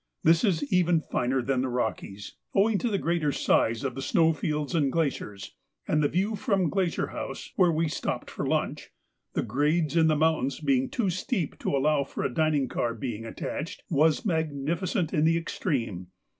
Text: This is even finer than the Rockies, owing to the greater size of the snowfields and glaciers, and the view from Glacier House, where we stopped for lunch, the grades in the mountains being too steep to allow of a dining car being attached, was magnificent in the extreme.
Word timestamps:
This 0.23 0.43
is 0.43 0.73
even 0.73 1.03
finer 1.11 1.43
than 1.43 1.61
the 1.61 1.69
Rockies, 1.69 2.35
owing 2.55 2.79
to 2.79 2.89
the 2.89 2.97
greater 2.97 3.31
size 3.31 3.83
of 3.83 3.93
the 3.93 4.01
snowfields 4.01 4.73
and 4.73 4.91
glaciers, 4.91 5.53
and 5.87 6.01
the 6.01 6.07
view 6.07 6.35
from 6.35 6.71
Glacier 6.71 7.09
House, 7.09 7.51
where 7.55 7.71
we 7.71 7.87
stopped 7.87 8.31
for 8.31 8.47
lunch, 8.47 8.89
the 9.33 9.43
grades 9.43 9.95
in 9.95 10.07
the 10.07 10.15
mountains 10.15 10.59
being 10.59 10.89
too 10.89 11.11
steep 11.11 11.59
to 11.59 11.77
allow 11.77 11.99
of 12.01 12.17
a 12.17 12.29
dining 12.29 12.67
car 12.67 12.95
being 12.95 13.25
attached, 13.25 13.83
was 13.91 14.25
magnificent 14.25 15.13
in 15.13 15.23
the 15.23 15.37
extreme. 15.37 16.07